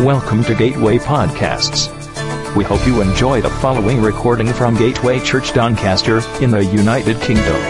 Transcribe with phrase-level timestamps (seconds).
[0.00, 1.90] Welcome to Gateway Podcasts.
[2.56, 7.60] We hope you enjoy the following recording from Gateway Church Doncaster in the United Kingdom.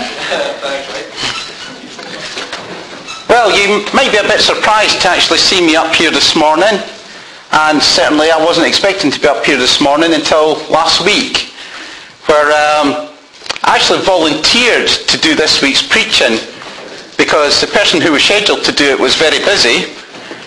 [3.28, 6.78] Well, you might be a bit surprised to actually see me up here this morning.
[7.52, 11.54] And certainly I wasn't expecting to be up here this morning until last week,
[12.26, 13.08] where um,
[13.62, 16.38] I actually volunteered to do this week's preaching
[17.16, 19.88] because the person who was scheduled to do it was very busy.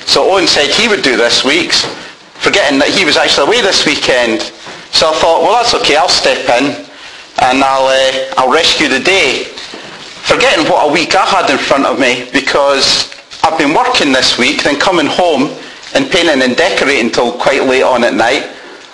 [0.05, 1.85] So Owen said he would do this week's,
[2.37, 4.41] forgetting that he was actually away this weekend.
[4.91, 5.95] So I thought, well, that's okay.
[5.95, 6.75] I'll step in
[7.41, 9.47] and I'll, uh, I'll rescue the day.
[10.27, 14.37] Forgetting what a week I had in front of me because I've been working this
[14.37, 15.55] week, then coming home
[15.95, 18.43] and painting and decorating till quite late on at night.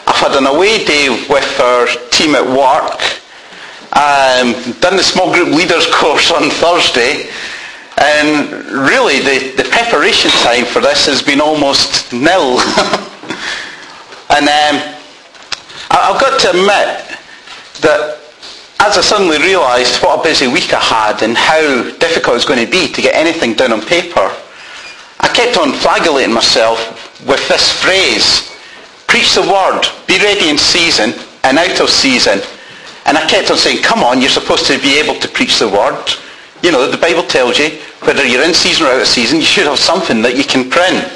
[0.06, 3.02] I've had an away day with our team at work.
[3.98, 7.32] Um, done the small group leaders course on Thursday.
[7.98, 12.60] And really, the, the preparation time for this has been almost nil.
[14.30, 14.96] and um,
[15.90, 17.18] I've got to admit
[17.82, 18.23] that
[18.84, 22.46] as I suddenly realised what a busy week I had and how difficult it was
[22.46, 24.28] going to be to get anything down on paper,
[25.22, 26.84] I kept on flagellating myself
[27.26, 28.52] with this phrase,
[29.08, 32.42] preach the word, be ready in season and out of season.
[33.06, 35.70] And I kept on saying, come on, you're supposed to be able to preach the
[35.70, 36.04] word.
[36.62, 39.48] You know, the Bible tells you, whether you're in season or out of season, you
[39.48, 41.08] should have something that you can print.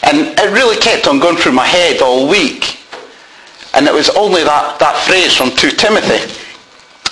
[0.00, 2.78] And it really kept on going through my head all week.
[3.74, 6.37] And it was only that, that phrase from 2 Timothy.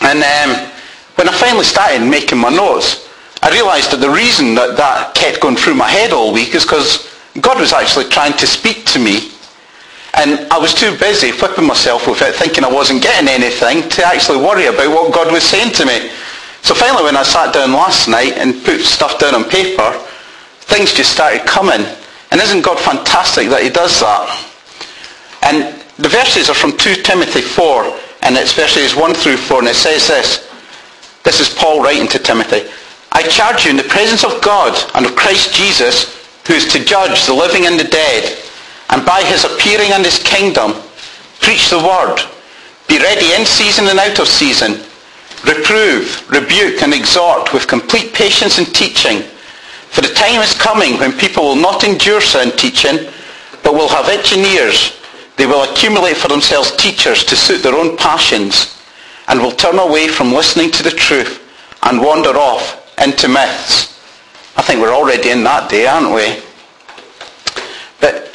[0.01, 0.73] And um,
[1.17, 3.09] when I finally started making my notes,
[3.43, 6.65] I realised that the reason that that kept going through my head all week is
[6.65, 9.31] because God was actually trying to speak to me.
[10.15, 14.05] And I was too busy whipping myself with it, thinking I wasn't getting anything, to
[14.05, 16.11] actually worry about what God was saying to me.
[16.63, 19.93] So finally when I sat down last night and put stuff down on paper,
[20.67, 21.87] things just started coming.
[22.31, 24.27] And isn't God fantastic that he does that?
[25.43, 27.85] And the verses are from 2 Timothy 4,
[28.27, 30.51] and it's verses 1 through 4, and it says this.
[31.23, 32.69] This is Paul writing to Timothy.
[33.13, 36.11] I charge you in the presence of God and of Christ Jesus,
[36.45, 38.37] who is to judge the living and the dead,
[38.91, 40.75] and by his appearing and his kingdom,
[41.39, 42.19] preach the word.
[42.89, 44.83] Be ready in season and out of season.
[45.47, 49.23] Reprove, rebuke, and exhort with complete patience and teaching.
[49.95, 53.07] For the time is coming when people will not endure sound teaching,
[53.63, 54.96] but will have itching ears
[55.37, 58.81] they will accumulate for themselves teachers to suit their own passions
[59.29, 61.43] and will turn away from listening to the truth
[61.83, 63.93] and wander off into myths.
[64.57, 66.43] I think we're already in that day, aren't we?
[68.01, 68.29] But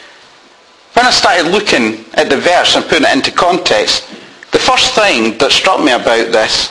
[0.93, 4.07] when I started looking at the verse and putting it into context,
[4.51, 6.69] the first thing that struck me about this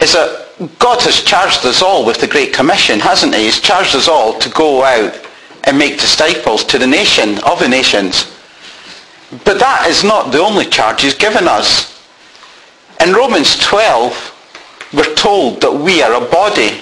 [0.00, 3.44] is that God has charged us all with the Great Commission, hasn't he?
[3.44, 5.14] He's charged us all to go out
[5.64, 8.34] and make disciples to the nation, of the nations.
[9.30, 11.94] But that is not the only charge he's given us.
[13.00, 16.80] In Romans 12, we're told that we are a body.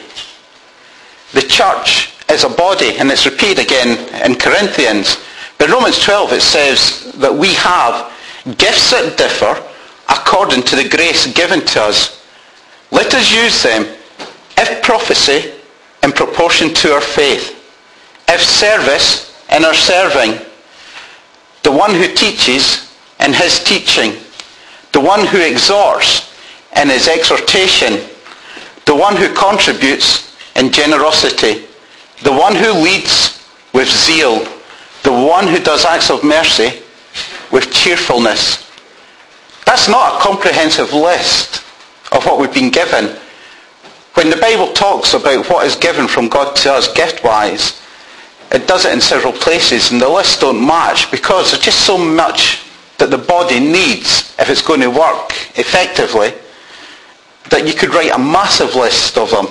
[1.32, 5.18] The church is a body, and it's repeated again in Corinthians.
[5.58, 8.12] But in Romans 12 it says that we have
[8.58, 9.60] gifts that differ
[10.08, 12.24] according to the grace given to us.
[12.92, 13.82] Let us use them.
[14.56, 15.52] If prophecy,
[16.04, 17.52] in proportion to our faith.
[18.28, 20.45] If service, in our serving
[21.66, 24.12] the one who teaches in his teaching,
[24.92, 26.32] the one who exhorts
[26.76, 28.08] in his exhortation,
[28.84, 31.66] the one who contributes in generosity,
[32.22, 33.44] the one who leads
[33.74, 34.46] with zeal,
[35.02, 36.70] the one who does acts of mercy
[37.50, 38.70] with cheerfulness.
[39.64, 41.64] That's not a comprehensive list
[42.12, 43.06] of what we've been given.
[44.14, 47.82] When the Bible talks about what is given from God to us gift-wise,
[48.52, 51.98] it does it in several places and the lists don't match because there's just so
[51.98, 52.64] much
[52.98, 56.32] that the body needs if it's going to work effectively
[57.50, 59.46] that you could write a massive list of them.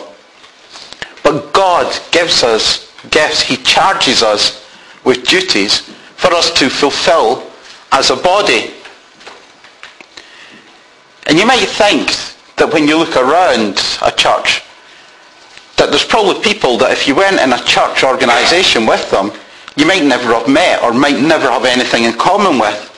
[1.24, 3.42] But God gives us gifts.
[3.42, 4.66] He charges us
[5.04, 5.80] with duties
[6.16, 7.50] for us to fulfill
[7.92, 8.72] as a body.
[11.28, 12.10] And you might think
[12.58, 14.65] that when you look around a church
[15.86, 19.32] that there's probably people that if you went in a church organisation with them,
[19.76, 22.92] you might never have met or might never have anything in common with.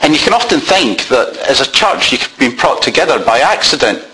[0.00, 4.04] And you can often think that as a church you've been brought together by accident.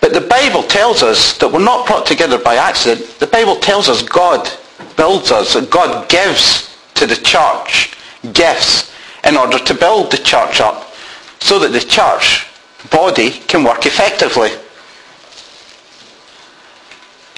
[0.00, 3.18] But the Bible tells us that we're not brought together by accident.
[3.18, 4.48] The Bible tells us God
[4.96, 7.96] builds us, that God gives to the church
[8.32, 8.92] gifts
[9.24, 10.94] in order to build the church up
[11.40, 12.46] so that the church
[12.90, 14.50] body can work effectively.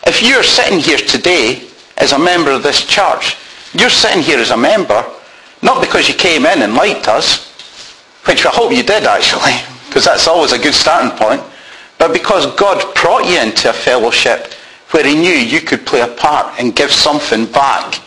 [0.09, 1.69] If you're sitting here today
[1.99, 3.37] as a member of this church,
[3.75, 5.05] you're sitting here as a member
[5.61, 7.53] not because you came in and liked us,
[8.25, 9.53] which I hope you did actually,
[9.87, 11.43] because that's always a good starting point,
[11.99, 14.55] but because God brought you into a fellowship
[14.93, 18.01] where he knew you could play a part and give something back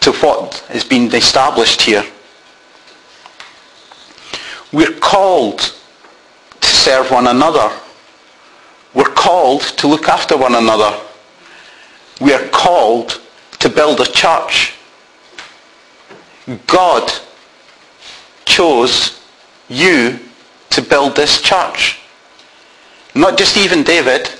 [0.00, 2.06] to what has been established here.
[4.72, 7.70] We're called to serve one another.
[8.94, 10.98] We're called to look after one another.
[12.20, 13.20] We are called
[13.60, 14.74] to build a church.
[16.66, 17.10] God
[18.44, 19.20] chose
[19.68, 20.18] you
[20.70, 22.00] to build this church.
[23.14, 24.30] Not just even David,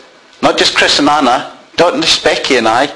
[0.43, 2.93] not just Chris and Anna, not just Becky and I.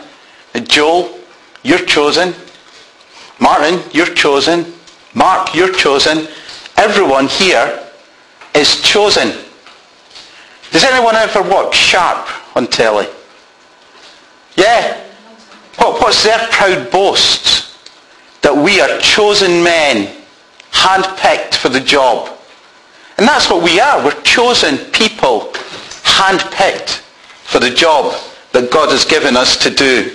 [0.65, 1.19] Joel,
[1.63, 2.35] you're chosen.
[3.39, 4.73] Martin, you're chosen.
[5.15, 6.29] Mark, you're chosen.
[6.77, 7.83] Everyone here
[8.55, 9.46] is chosen.
[10.77, 13.07] Does anyone ever watch Sharpe on telly?
[14.57, 15.03] Yeah?
[15.77, 17.75] What, what's their proud boast?
[18.43, 20.15] That we are chosen men,
[20.73, 22.29] handpicked for the job.
[23.17, 24.05] And that's what we are.
[24.05, 25.51] We're chosen people,
[26.05, 26.99] handpicked
[27.45, 28.15] for the job
[28.53, 30.13] that God has given us to do.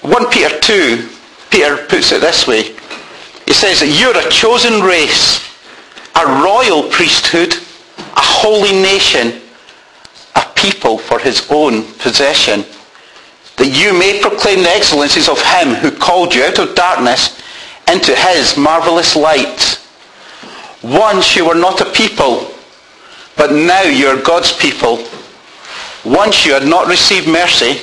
[0.00, 1.10] 1 Peter 2,
[1.50, 2.74] Peter puts it this way.
[3.44, 5.51] He says that you're a chosen race,
[6.16, 7.54] a royal priesthood,
[7.98, 9.40] a holy nation,
[10.36, 12.64] a people for his own possession,
[13.56, 17.40] that you may proclaim the excellencies of him who called you out of darkness
[17.90, 19.78] into his marvelous light.
[20.82, 22.50] Once you were not a people,
[23.36, 25.04] but now you are God's people.
[26.04, 27.80] Once you had not received mercy,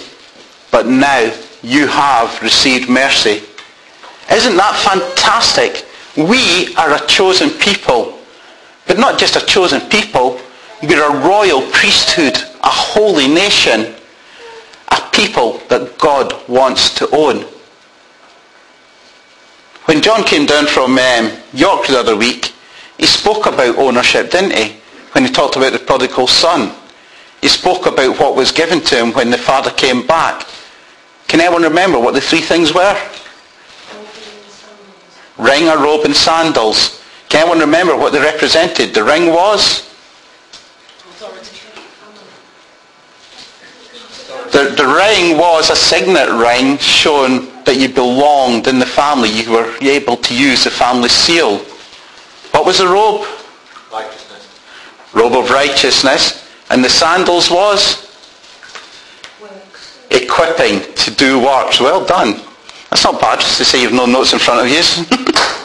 [0.72, 1.34] but now
[1.64, 3.42] you have received mercy.
[4.32, 5.86] Isn't that fantastic?
[6.16, 8.19] We are a chosen people.
[8.90, 10.42] But not just a chosen people,
[10.82, 13.94] we're a royal priesthood, a holy nation,
[14.88, 17.46] a people that God wants to own.
[19.86, 22.52] When John came down from um, York the other week,
[22.98, 24.80] he spoke about ownership, didn't he?
[25.12, 26.76] When he talked about the prodigal son.
[27.42, 30.48] He spoke about what was given to him when the father came back.
[31.28, 33.00] Can anyone remember what the three things were?
[35.38, 36.99] Ring, a robe, and sandals.
[37.30, 38.94] Can anyone remember what they represented?
[38.94, 39.86] The ring was?
[44.52, 49.30] The, the ring was a signet ring showing that you belonged in the family.
[49.30, 51.60] You were able to use the family seal.
[52.52, 53.28] What was the robe?
[53.94, 54.60] Righteousness.
[55.14, 56.52] Robe of righteousness.
[56.72, 58.10] And the sandals was?
[60.12, 61.80] equipping to do works.
[61.80, 62.42] Well done.
[62.90, 64.82] That's not bad just to say you've no notes in front of you.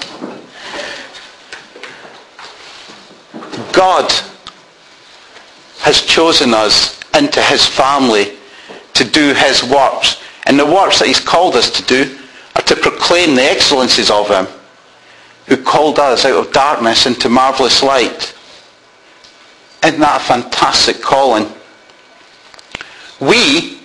[3.72, 4.12] God
[5.80, 8.36] has chosen us into his family
[8.94, 10.22] to do his works.
[10.46, 12.18] And the works that he's called us to do
[12.56, 14.46] are to proclaim the excellencies of him
[15.46, 18.34] who called us out of darkness into marvelous light.
[19.84, 21.46] Isn't that a fantastic calling?
[23.20, 23.80] We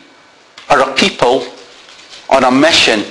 [0.69, 1.45] are a people
[2.29, 3.03] on a mission.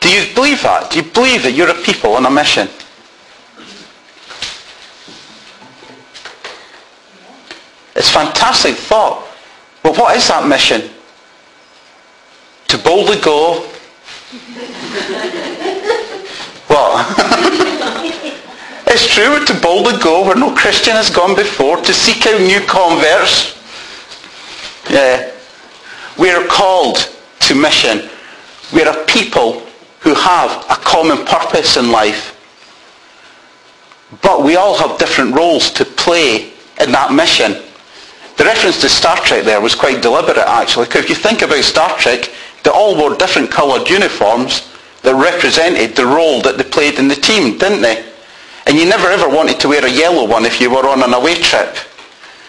[0.00, 0.90] Do you believe that?
[0.90, 2.68] Do you believe that you're a people on a mission?
[7.94, 9.26] It's fantastic thought.
[9.82, 10.90] But what is that mission?
[12.68, 13.60] To boldly go.
[16.68, 17.06] what?
[18.86, 22.60] it's true, to boldly go where no Christian has gone before, to seek out new
[22.60, 23.58] converts,
[24.90, 25.30] yeah.
[26.18, 28.10] We are called to mission.
[28.72, 29.62] We are a people
[30.00, 32.38] who have a common purpose in life.
[34.20, 37.62] But we all have different roles to play in that mission.
[38.36, 41.62] The reference to Star Trek there was quite deliberate actually, because if you think about
[41.64, 42.30] Star Trek,
[42.62, 44.72] they all wore different coloured uniforms
[45.02, 48.04] that represented the role that they played in the team, didn't they?
[48.66, 51.12] And you never ever wanted to wear a yellow one if you were on an
[51.12, 51.76] away trip.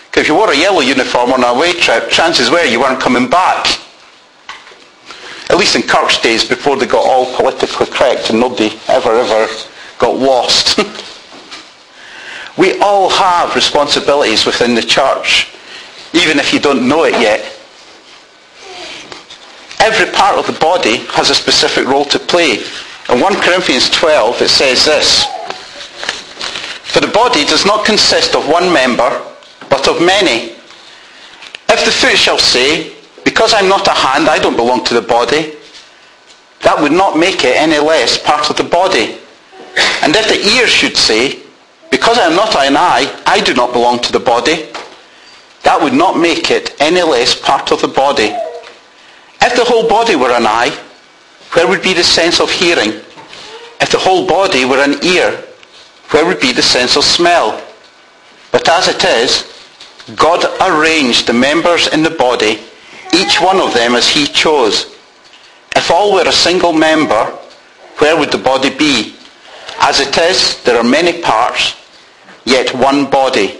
[0.05, 3.01] Because if you wore a yellow uniform on an away trip, chances were you weren't
[3.01, 3.65] coming back.
[5.49, 9.47] At least in Kirk's days before they got all politically correct and nobody ever, ever
[9.99, 10.77] got lost.
[12.57, 15.51] we all have responsibilities within the church,
[16.13, 17.41] even if you don't know it yet.
[19.79, 22.63] Every part of the body has a specific role to play.
[23.09, 25.25] In 1 Corinthians 12 it says this.
[26.93, 29.21] For the body does not consist of one member,
[29.69, 30.53] but of many.
[31.67, 32.93] If the foot shall say,
[33.25, 35.53] because I'm not a hand, I don't belong to the body,
[36.61, 39.17] that would not make it any less part of the body.
[40.03, 41.41] And if the ear should say,
[41.89, 44.69] because I am not an eye, I do not belong to the body,
[45.63, 48.35] that would not make it any less part of the body.
[49.41, 50.77] If the whole body were an eye,
[51.53, 52.91] where would be the sense of hearing?
[53.81, 55.31] If the whole body were an ear,
[56.09, 57.61] where would be the sense of smell?
[58.51, 59.49] But as it is,
[60.15, 62.59] God arranged the members in the body,
[63.13, 64.95] each one of them as he chose.
[65.75, 67.25] If all were a single member,
[67.97, 69.15] where would the body be?
[69.79, 71.75] As it is, there are many parts,
[72.45, 73.59] yet one body.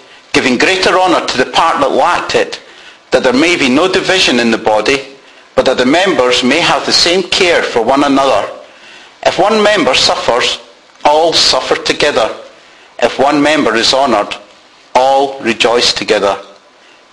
[0.33, 2.61] giving greater honour to the part that lacked it,
[3.11, 5.15] that there may be no division in the body,
[5.55, 8.49] but that the members may have the same care for one another.
[9.25, 10.59] If one member suffers,
[11.03, 12.35] all suffer together.
[12.99, 14.35] If one member is honoured,
[14.95, 16.41] all rejoice together.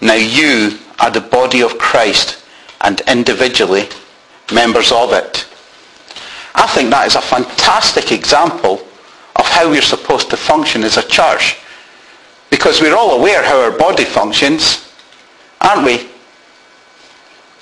[0.01, 2.45] Now you are the body of Christ
[2.83, 3.89] and individually
[4.53, 5.47] members of it.
[6.55, 8.81] I think that is a fantastic example
[9.37, 11.57] of how we're supposed to function as a church.
[12.51, 14.93] Because we're all aware how our body functions,
[15.61, 16.09] aren't we?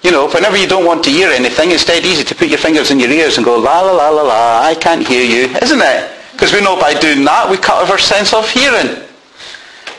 [0.02, 2.58] You know, whenever you don't want to hear anything, it's dead easy to put your
[2.58, 5.52] fingers in your ears and go, la la la la la, I can't hear you,
[5.56, 6.12] isn't it?
[6.32, 9.02] Because we know by doing that, we cut off our sense of hearing.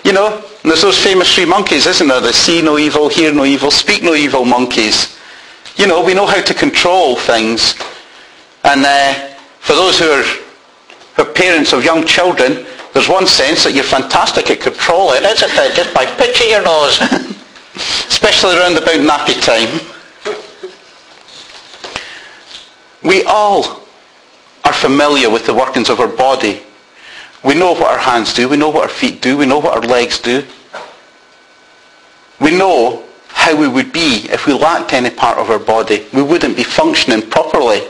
[0.03, 2.21] You know, and there's those famous three monkeys, isn't there?
[2.21, 5.17] The see no evil, hear no evil, speak no evil monkeys.
[5.75, 7.75] You know, we know how to control things.
[8.63, 9.13] And uh,
[9.59, 10.23] for those who are,
[11.15, 12.65] who are parents of young children,
[12.97, 15.75] there's one sense that you're fantastic at controlling, isn't it?
[15.75, 16.99] Just by pitching your nose.
[18.07, 19.69] Especially around about nappy time.
[23.03, 23.83] We all
[24.65, 26.63] are familiar with the workings of our body.
[27.43, 28.49] We know what our hands do.
[28.49, 29.37] We know what our feet do.
[29.37, 30.43] We know what our legs do.
[32.41, 36.07] We know how we would be if we lacked any part of our body.
[36.13, 37.81] We wouldn't be functioning properly.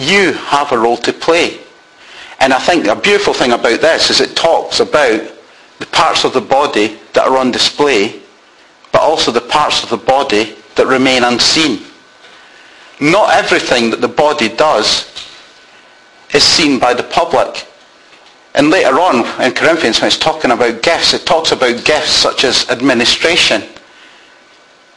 [0.00, 1.58] You have a role to play.
[2.40, 5.30] And I think a beautiful thing about this is it talks about
[5.78, 8.20] the parts of the body that are on display,
[8.92, 11.84] but also the parts of the body that remain unseen.
[12.98, 15.04] Not everything that the body does
[16.32, 17.66] is seen by the public.
[18.54, 22.44] And later on in Corinthians when it's talking about gifts, it talks about gifts such
[22.44, 23.62] as administration.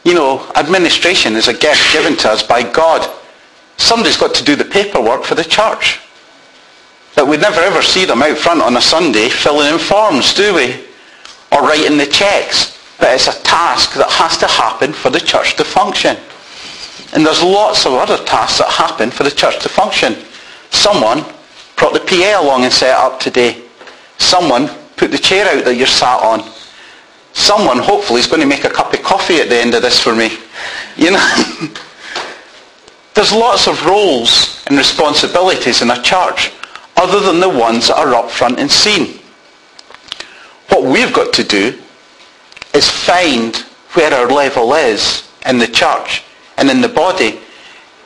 [0.02, 3.08] You know, administration is a gift given to us by God.
[3.76, 6.00] Somebody's got to do the paperwork for the church.
[7.14, 10.54] But we never ever see them out front on a Sunday filling in forms, do
[10.54, 10.84] we?
[11.52, 12.78] Or writing the checks.
[12.98, 16.16] But it's a task that has to happen for the church to function.
[17.12, 20.16] And there's lots of other tasks that happen for the church to function.
[20.70, 21.24] Someone
[21.76, 23.62] brought the PA along and set it up today.
[24.18, 26.50] Someone put the chair out that you're sat on.
[27.32, 30.00] Someone hopefully is going to make a cup of coffee at the end of this
[30.00, 30.30] for me.
[30.96, 31.70] You know?
[33.14, 36.52] There's lots of roles and responsibilities in a church
[36.96, 39.20] other than the ones that are up front and seen.
[40.68, 41.78] What we've got to do
[42.74, 43.56] is find
[43.92, 46.24] where our level is in the church
[46.56, 47.38] and in the body.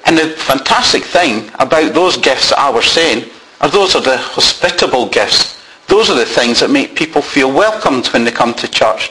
[0.05, 4.19] And the fantastic thing about those gifts that I was saying are those are the
[4.19, 5.63] hospitable gifts.
[5.87, 9.11] Those are the things that make people feel welcomed when they come to church.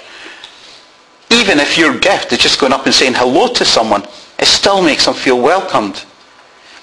[1.31, 4.03] Even if your gift is just going up and saying hello to someone,
[4.39, 6.05] it still makes them feel welcomed.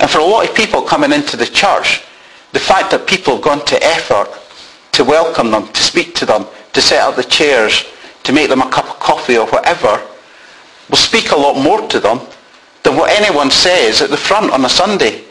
[0.00, 2.02] And for a lot of people coming into the church,
[2.52, 4.28] the fact that people have gone to effort
[4.92, 7.84] to welcome them, to speak to them, to set up the chairs,
[8.23, 10.00] to make them a cup of coffee or whatever,
[10.88, 12.20] will speak a lot more to them
[12.82, 15.25] than what anyone says at the front on a Sunday.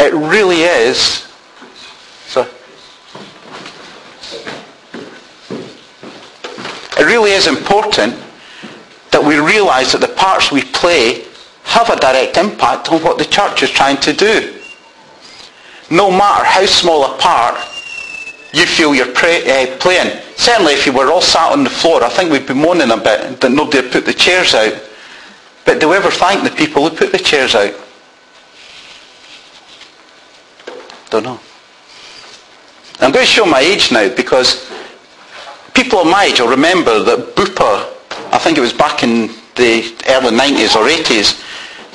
[0.00, 1.26] It really is.
[2.26, 2.48] So,
[6.98, 8.14] it really is important
[9.16, 11.24] that we realise that the parts we play
[11.64, 14.52] have a direct impact on what the church is trying to do
[15.90, 17.56] no matter how small a part
[18.52, 20.20] you feel you're pray, uh, playing.
[20.36, 22.96] Certainly if you were all sat on the floor, I think we'd be moaning a
[22.98, 24.74] bit that nobody had put the chairs out.
[25.64, 27.74] But do we ever thank the people who put the chairs out?
[31.08, 31.40] Don't know.
[33.00, 34.70] I'm going to show my age now because
[35.72, 37.95] people of my age will remember that Bupa,
[38.32, 41.42] I think it was back in the early 90s or 80s,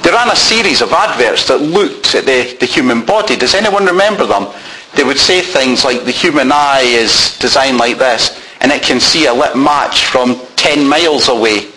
[0.03, 3.35] they ran a series of adverts that looked at the, the human body.
[3.35, 4.47] Does anyone remember them?
[4.95, 8.99] They would say things like the human eye is designed like this and it can
[8.99, 11.67] see a lit match from 10 miles away.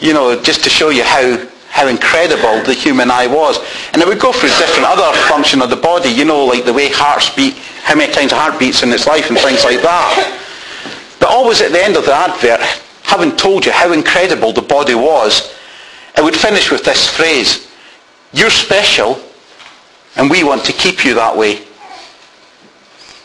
[0.00, 3.58] You know, just to show you how, how incredible the human eye was.
[3.92, 6.72] And it would go through different other function of the body, you know, like the
[6.72, 9.82] way hearts beat, how many times a heart beats in its life and things like
[9.82, 10.42] that.
[11.18, 12.60] But always at the end of the advert,
[13.06, 15.54] having told you how incredible the body was,
[16.16, 17.70] I would finish with this phrase,
[18.32, 19.20] you're special
[20.16, 21.60] and we want to keep you that way.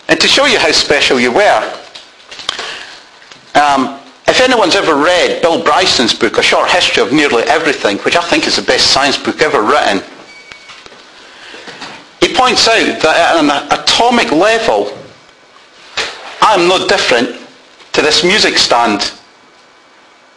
[0.08, 1.80] And to show you how special you were,
[3.56, 8.16] um, if anyone's ever read Bill Bryson's book, A Short History of Nearly Everything, which
[8.16, 10.04] I think is the best science book ever written,
[12.20, 14.96] he points out that at an atomic level,
[16.42, 17.40] I'm no different
[17.94, 19.12] to this music stand.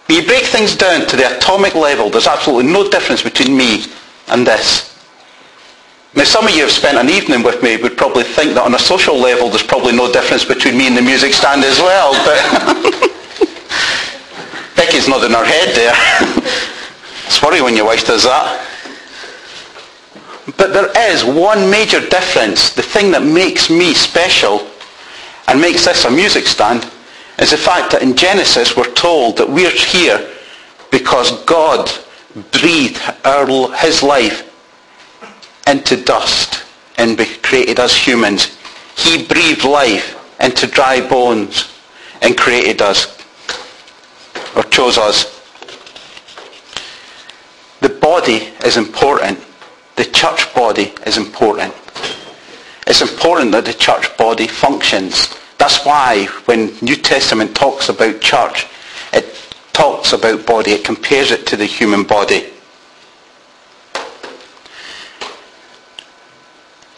[0.07, 3.85] When you break things down to the atomic level, there's absolutely no difference between me
[4.29, 4.91] and this.
[6.15, 8.75] Now some of you have spent an evening with me would probably think that on
[8.75, 12.13] a social level there's probably no difference between me and the music stand as well,
[12.25, 12.39] but
[14.77, 15.95] Becky's nodding her head there.
[17.27, 18.61] it's worry when your wife does that.
[20.57, 22.71] But there is one major difference.
[22.75, 24.69] The thing that makes me special
[25.49, 26.85] and makes this a music stand
[27.39, 30.31] is the fact that in Genesis we're told that we're here
[30.91, 31.91] because God
[32.53, 34.51] breathed our, his life
[35.67, 36.65] into dust
[36.99, 38.57] and created us humans.
[38.97, 41.71] He breathed life into dry bones
[42.23, 43.19] and created us,
[44.57, 45.31] or chose us.
[47.81, 49.39] The body is important.
[49.97, 51.75] The church body is important.
[52.87, 55.35] It's important that the church body functions.
[55.65, 58.67] That's why when New Testament talks about church,
[59.15, 59.25] it
[59.73, 60.73] talks about body.
[60.73, 62.51] It compares it to the human body.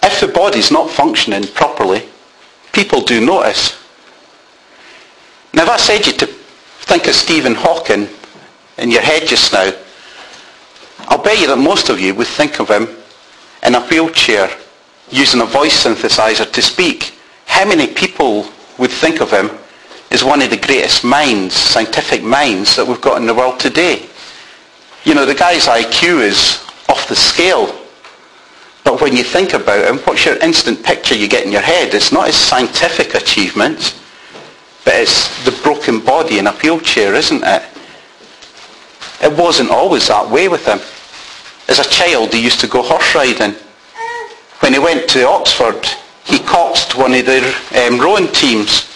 [0.02, 2.08] If the body's not functioning properly,
[2.72, 3.80] people do notice.
[5.54, 8.08] Now if I said you to think of Stephen Hawking
[8.78, 9.70] in your head just now,
[11.06, 12.88] I'll bet you that most of you would think of him
[13.62, 14.50] in a wheelchair
[15.08, 17.12] using a voice synthesizer to speak.
[17.46, 19.50] How many people would think of him
[20.10, 24.08] as one of the greatest minds, scientific minds that we've got in the world today?
[25.04, 27.86] You know, the guy's IQ is off the scale
[28.86, 31.92] but when you think about him, what's your instant picture you get in your head?
[31.92, 34.00] It's not his scientific achievements,
[34.84, 37.64] but it's the broken body in a wheelchair, isn't it?
[39.20, 40.78] It wasn't always that way with him.
[41.68, 43.56] As a child, he used to go horse riding.
[44.60, 45.84] When he went to Oxford,
[46.26, 47.54] he coxed one of their
[47.86, 48.90] um, rowing teams.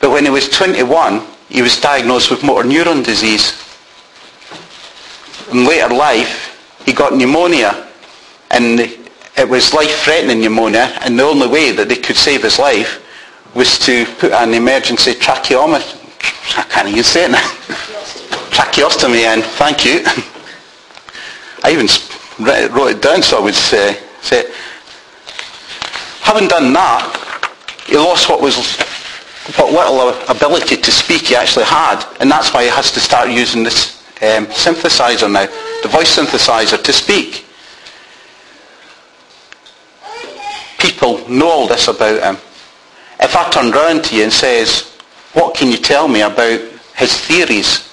[0.00, 3.60] But when he was 21, he was diagnosed with motor neuron disease.
[5.52, 7.88] In later life, he got pneumonia.
[8.50, 8.80] And
[9.36, 13.00] it was life-threatening pneumonia, and the only way that they could save his life
[13.54, 15.84] was to put an emergency tracheotomy,
[16.56, 17.48] I can't even say it now,
[18.50, 19.42] tracheostomy in.
[19.42, 20.02] Thank you.
[21.64, 21.88] I even
[22.74, 24.44] wrote it down so I would say, say,
[26.24, 27.04] having done that,
[27.86, 28.56] he lost what was
[29.56, 33.30] what little ability to speak he actually had, and that's why he has to start
[33.30, 35.46] using this um, synthesizer now,
[35.82, 37.44] the voice synthesizer, to speak.
[40.84, 42.36] people know all this about him.
[43.20, 44.96] If I turn round to you and says,
[45.32, 46.60] what can you tell me about
[46.94, 47.90] his theories?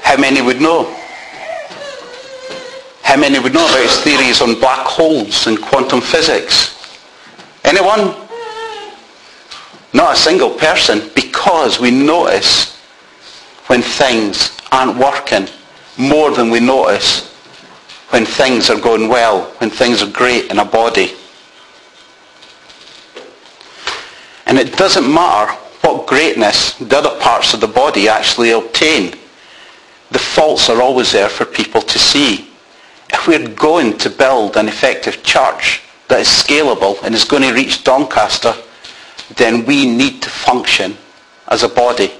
[0.00, 0.84] How many would know?
[3.06, 6.74] How many would know about his theories on black holes and quantum physics?
[7.62, 8.16] Anyone?
[9.92, 12.76] Not a single person because we notice
[13.68, 15.46] when things aren't working
[15.96, 17.32] more than we notice
[18.10, 21.12] when things are going well, when things are great in a body.
[24.46, 29.12] And it doesn't matter what greatness the other parts of the body actually obtain.
[30.10, 32.50] The faults are always there for people to see.
[33.10, 37.52] If we're going to build an effective church that is scalable and is going to
[37.52, 38.54] reach Doncaster,
[39.36, 40.96] then we need to function
[41.48, 42.12] as a body.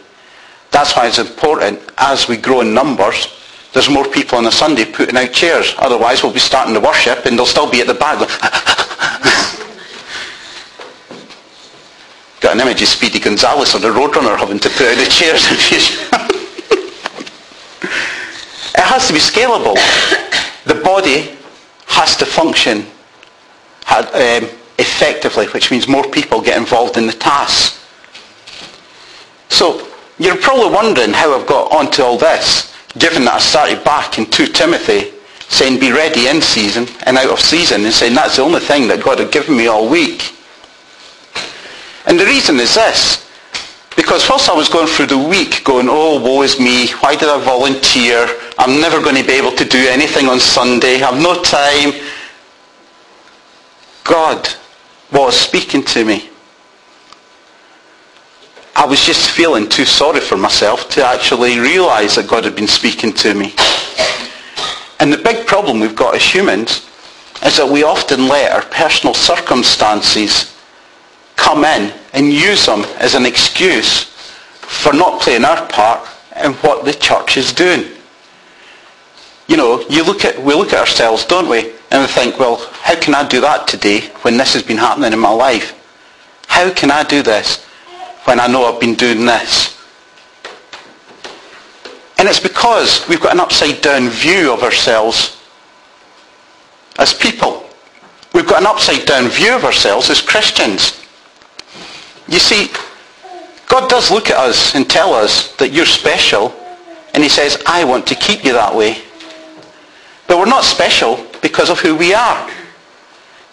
[0.70, 3.28] That's why it's important as we grow in numbers
[3.76, 5.74] there's more people on a Sunday putting out chairs.
[5.76, 8.18] Otherwise, we'll be starting the worship and they'll still be at the back.
[12.40, 15.44] Got an image of Speedy Gonzales on the Roadrunner having to put out the chairs.
[18.72, 19.76] it has to be scalable.
[20.66, 21.36] The body
[21.86, 22.84] has to function
[23.88, 24.48] um,
[24.78, 27.80] effectively, which means more people get involved in the task.
[29.48, 34.18] So you're probably wondering how I've got onto all this, given that I started back
[34.18, 35.12] in 2 Timothy
[35.48, 38.88] saying be ready in season and out of season and saying that's the only thing
[38.88, 40.32] that God had given me all week.
[42.06, 43.25] And the reason is this.
[43.96, 47.30] Because whilst I was going through the week going, oh, woe is me, why did
[47.30, 48.28] I volunteer?
[48.58, 50.96] I'm never going to be able to do anything on Sunday.
[50.96, 51.92] I have no time.
[54.04, 54.48] God
[55.10, 56.28] was speaking to me.
[58.76, 62.68] I was just feeling too sorry for myself to actually realize that God had been
[62.68, 63.54] speaking to me.
[65.00, 66.86] And the big problem we've got as humans
[67.42, 70.54] is that we often let our personal circumstances
[71.36, 76.08] come in and use them as an excuse for not playing our part
[76.42, 77.84] in what the church is doing.
[79.46, 81.70] You know, you look at, we look at ourselves, don't we?
[81.90, 85.12] And we think, well, how can I do that today when this has been happening
[85.12, 85.72] in my life?
[86.48, 87.64] How can I do this
[88.24, 89.76] when I know I've been doing this?
[92.18, 95.40] And it's because we've got an upside down view of ourselves
[96.98, 97.68] as people.
[98.32, 101.05] We've got an upside down view of ourselves as Christians.
[102.28, 102.70] You see,
[103.68, 106.54] God does look at us and tell us that you're special,
[107.14, 109.02] and he says, I want to keep you that way.
[110.26, 112.50] But we're not special because of who we are.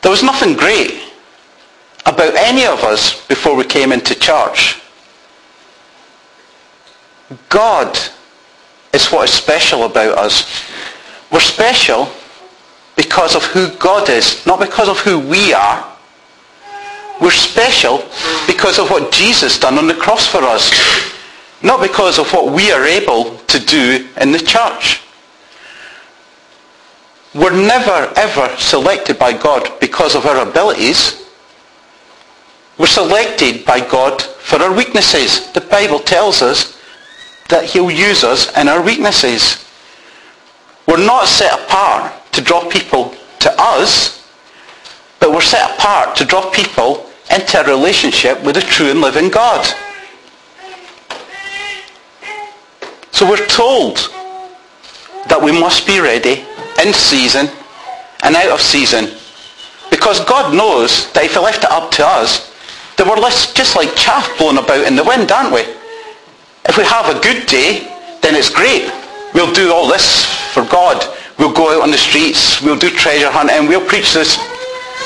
[0.01, 1.11] There was nothing great
[2.05, 4.81] about any of us before we came into church.
[7.49, 7.97] God
[8.91, 10.63] is what is special about us.
[11.31, 12.09] We're special
[12.95, 15.92] because of who God is, not because of who we are.
[17.21, 18.03] We're special
[18.47, 20.71] because of what Jesus done on the cross for us,
[21.61, 25.01] not because of what we are able to do in the church.
[27.33, 31.27] We're never ever selected by God because of our abilities.
[32.77, 35.51] We're selected by God for our weaknesses.
[35.53, 36.79] The Bible tells us
[37.49, 39.63] that he'll use us in our weaknesses.
[40.87, 44.22] We're not set apart to draw people to us,
[45.23, 49.29] but we're set apart to draw people into a relationship with a true and living
[49.29, 49.65] God.
[53.13, 53.95] So we're told
[55.29, 56.43] that we must be ready
[56.83, 57.47] in season
[58.23, 59.15] and out of season.
[59.89, 62.53] Because God knows that if he left it up to us,
[62.97, 63.15] then we're
[63.55, 65.61] just like chaff blown about in the wind, aren't we?
[66.67, 67.87] If we have a good day,
[68.19, 68.91] then it's great.
[69.33, 71.01] We'll do all this for God.
[71.39, 72.61] We'll go out on the streets.
[72.61, 73.69] We'll do treasure hunting.
[73.69, 74.37] We'll preach this,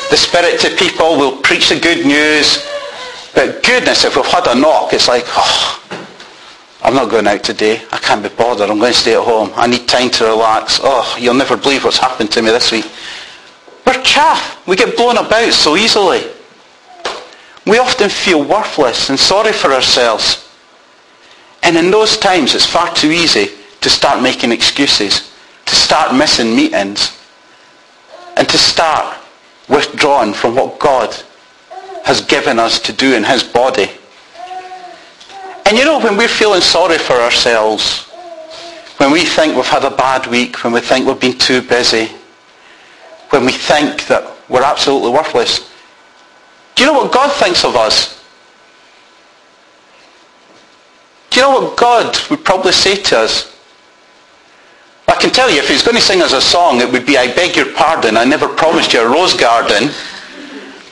[0.09, 1.17] the Spirit to people.
[1.17, 2.65] We'll preach the good news.
[3.33, 5.83] But goodness, if we've had a knock, it's like, oh,
[6.83, 7.81] I'm not going out today.
[7.91, 8.69] I can't be bothered.
[8.69, 9.51] I'm going to stay at home.
[9.55, 10.79] I need time to relax.
[10.81, 12.85] Oh, you'll never believe what's happened to me this week.
[13.85, 14.65] We're chaff.
[14.67, 16.23] We get blown about so easily.
[17.65, 20.49] We often feel worthless and sorry for ourselves.
[21.63, 23.49] And in those times, it's far too easy
[23.81, 25.33] to start making excuses,
[25.65, 27.19] to start missing meetings,
[28.37, 29.16] and to start
[29.67, 31.15] withdrawing from what God
[32.03, 33.89] has given us to do in his body.
[35.65, 38.03] And you know, when we're feeling sorry for ourselves,
[38.97, 42.09] when we think we've had a bad week, when we think we've been too busy,
[43.29, 45.69] when we think that we're absolutely worthless,
[46.75, 48.23] do you know what God thinks of us?
[51.29, 53.56] Do you know what God would probably say to us?
[55.17, 57.17] I can tell you, if he's going to sing us a song, it would be,
[57.17, 59.89] I beg your pardon, I never promised you a rose garden.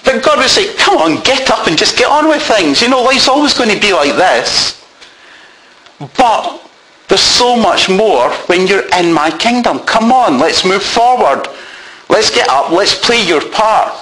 [0.03, 2.81] But God would say, come on, get up and just get on with things.
[2.81, 4.83] You know, life's always going to be like this.
[6.17, 6.59] But
[7.07, 9.77] there's so much more when you're in my kingdom.
[9.81, 11.47] Come on, let's move forward.
[12.09, 12.71] Let's get up.
[12.71, 13.93] Let's play your part.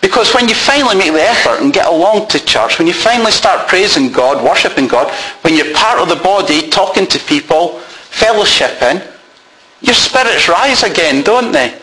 [0.00, 3.32] Because when you finally make the effort and get along to church, when you finally
[3.32, 7.80] start praising God, worshipping God, when you're part of the body, talking to people,
[8.12, 9.10] fellowshipping,
[9.84, 11.78] your spirits rise again, don't they?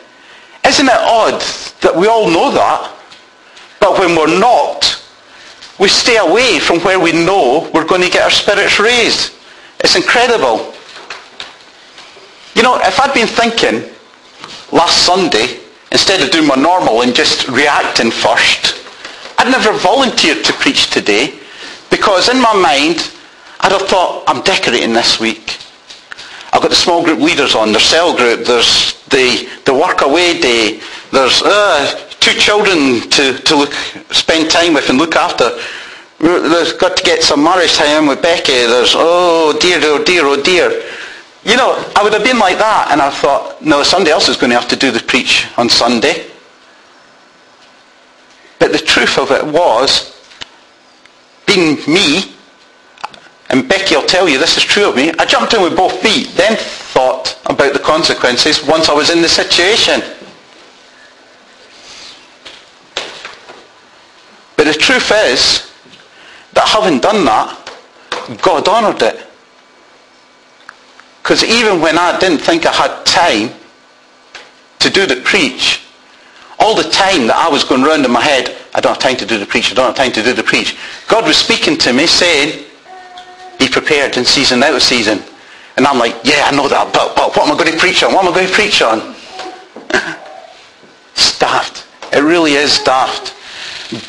[0.65, 1.41] Isn't it odd
[1.81, 2.91] that we all know that?
[3.79, 5.01] But when we're not,
[5.79, 9.33] we stay away from where we know we're going to get our spirits raised.
[9.79, 10.73] It's incredible.
[12.55, 13.89] You know, if I'd been thinking
[14.71, 15.59] last Sunday,
[15.91, 18.75] instead of doing my normal and just reacting first,
[19.37, 21.39] I'd never volunteered to preach today
[21.89, 23.11] because in my mind,
[23.59, 25.57] I'd have thought, I'm decorating this week.
[26.53, 30.39] I've got the small group leaders on, their cell group, there's the, the work away
[30.39, 33.73] day, there's uh, two children to, to look,
[34.11, 35.49] spend time with and look after.
[36.19, 38.51] There's got to get some marriage time with Becky.
[38.51, 40.83] There's, oh dear, oh dear, oh dear.
[41.43, 44.37] You know, I would have been like that and I thought, no, somebody else is
[44.37, 46.27] going to have to do the preach on Sunday.
[48.59, 50.15] But the truth of it was,
[51.47, 52.35] being me,
[53.51, 56.01] and Becky will tell you this is true of me, I jumped in with both
[56.01, 60.01] feet, then thought about the consequences once I was in the situation.
[64.55, 65.69] But the truth is
[66.53, 67.57] that having done that,
[68.41, 69.27] God honoured it.
[71.21, 73.53] Because even when I didn't think I had time
[74.79, 75.83] to do the preach,
[76.57, 79.17] all the time that I was going round in my head, I don't have time
[79.17, 80.77] to do the preach, I don't have time to do the preach.
[81.07, 82.65] God was speaking to me saying,
[83.61, 85.21] be prepared in season, out of season.
[85.77, 88.01] And I'm like, yeah, I know that, but, but what am I going to preach
[88.01, 88.11] on?
[88.11, 89.15] What am I going to preach on?
[91.13, 91.85] it's daft.
[92.11, 93.35] It really is daft.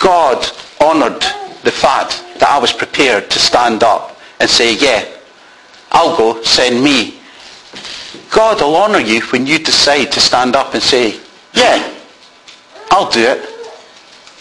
[0.01, 0.47] God
[0.81, 1.21] honoured
[1.63, 5.07] the fact that I was prepared to stand up and say, yeah,
[5.91, 7.21] I'll go, send me.
[8.31, 11.21] God will honour you when you decide to stand up and say,
[11.53, 11.95] yeah,
[12.91, 13.49] I'll do it.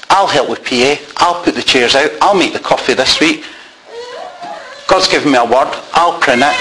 [0.10, 0.96] I'll help with PA.
[1.18, 2.12] I'll put the chairs out.
[2.22, 3.44] I'll make the coffee this week.
[4.92, 5.74] God's given me a word.
[5.94, 6.54] I'll print it.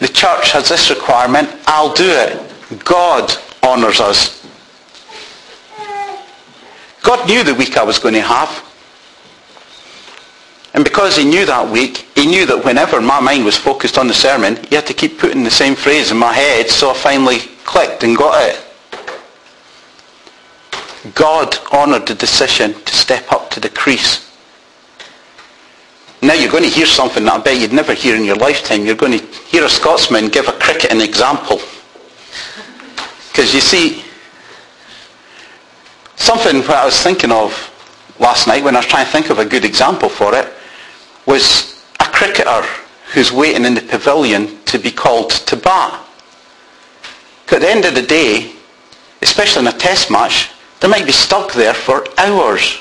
[0.00, 1.48] The church has this requirement.
[1.64, 2.84] I'll do it.
[2.84, 4.46] God honours us.
[7.00, 8.50] God knew the week I was going to have.
[10.74, 14.06] And because he knew that week, he knew that whenever my mind was focused on
[14.06, 16.94] the sermon, he had to keep putting the same phrase in my head, so I
[16.94, 18.62] finally clicked and got it.
[21.14, 24.29] God honoured the decision to step up to the crease.
[26.22, 28.84] Now you're going to hear something that I bet you'd never hear in your lifetime.
[28.84, 31.60] You're going to hear a Scotsman give a cricket an example.
[33.32, 34.04] Because you see,
[36.16, 37.66] something that I was thinking of
[38.18, 40.52] last night when I was trying to think of a good example for it
[41.24, 42.62] was a cricketer
[43.14, 46.06] who's waiting in the pavilion to be called to bat.
[47.50, 48.52] At the end of the day,
[49.22, 52.78] especially in a test match, they might be stuck there for hours,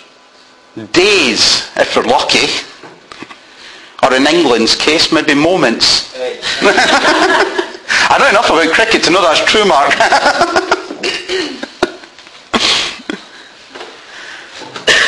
[0.91, 2.47] days if they're lucky,
[4.09, 6.13] or in England's case, maybe moments.
[8.11, 9.89] I know enough about cricket to know that's true, Mark.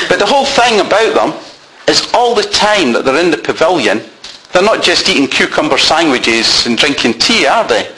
[0.10, 1.34] but the whole thing about them
[1.88, 4.02] is all the time that they're in the pavilion,
[4.54, 7.92] they're not just eating cucumber sandwiches and drinking tea, are they?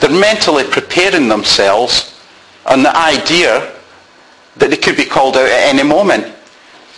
[0.00, 2.20] They're mentally preparing themselves
[2.66, 3.72] on the idea
[4.56, 6.34] that they could be called out at any moment.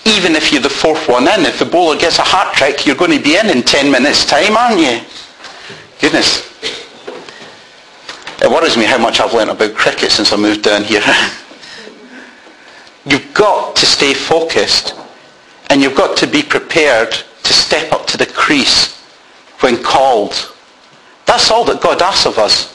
[0.06, 2.94] Even if you're the fourth one in, if the bowler gets a hat trick, you're
[2.94, 5.00] going to be in in 10 minutes time, aren't you?
[6.00, 6.46] Goodness.
[8.40, 11.00] It worries me how much I've learnt about cricket since I moved down here.
[13.04, 14.94] you've got to stay focused
[15.70, 18.96] and you've got to be prepared to step up to the crease
[19.58, 20.54] when called.
[21.24, 22.72] That's all that God asks of us.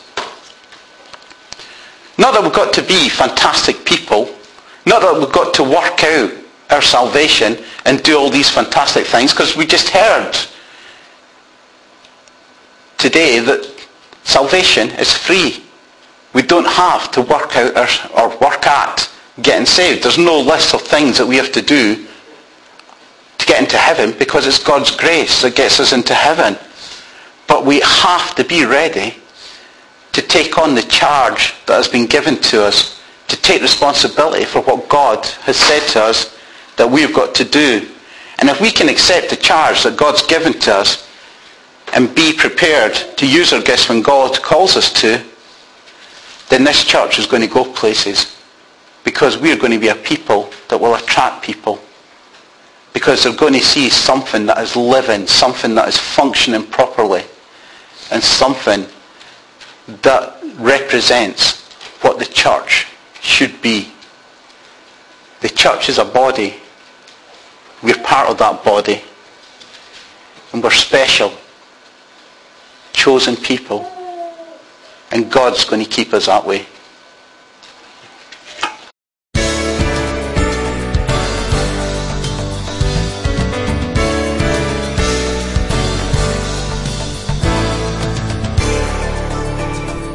[2.18, 4.36] Not that we've got to be fantastic people.
[4.86, 6.42] Not that we've got to work out
[6.72, 10.34] our salvation and do all these fantastic things, because we just heard
[12.98, 13.70] today that
[14.24, 15.64] salvation is free.
[16.34, 19.10] We don't have to work out our, or work at
[19.42, 20.04] getting saved.
[20.04, 22.06] There's no list of things that we have to do
[23.38, 26.58] to get into heaven because it's God's grace that gets us into heaven.
[27.48, 29.16] But we have to be ready
[30.14, 34.62] to take on the charge that has been given to us, to take responsibility for
[34.62, 36.38] what God has said to us
[36.82, 37.88] that we've got to do.
[38.40, 41.08] And if we can accept the charge that God's given to us
[41.94, 45.24] and be prepared to use our gifts when God calls us to,
[46.50, 48.36] then this church is going to go places
[49.04, 51.80] because we're going to be a people that will attract people
[52.94, 57.24] because they're going to see something that is living, something that is functioning properly,
[58.10, 58.88] and something
[60.02, 61.62] that represents
[62.02, 62.88] what the church
[63.22, 63.94] should be.
[65.42, 66.56] The church is a body.
[67.84, 69.02] We're part of that body.
[70.54, 71.34] And we're special,
[72.94, 73.86] chosen people.
[75.12, 76.68] And God's going to keep us that way.